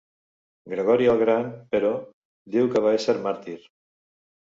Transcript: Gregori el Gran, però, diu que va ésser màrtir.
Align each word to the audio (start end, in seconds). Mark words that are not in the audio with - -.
Gregori 0.73 1.09
el 1.11 1.19
Gran, 1.25 1.45
però, 1.77 1.93
diu 2.57 2.73
que 2.75 2.85
va 2.89 2.99
ésser 3.01 3.19
màrtir. 3.31 3.59